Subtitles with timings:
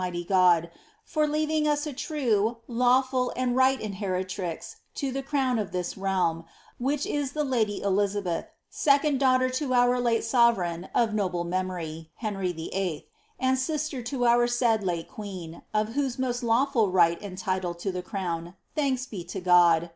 [0.01, 0.71] iy God,
[1.05, 6.43] for leaving to us a true, lawful, and right inheritrix to tlie crown cfthi« realm,
[6.79, 12.51] which is the lady Elisabeth, second daughter to our late sovereign, of noble nncmory, Henry
[12.51, 13.03] VIIL,
[13.39, 17.91] and sister to our said late queen, of whose most lawful right and title to
[17.91, 19.89] the crown, tlianks be to God.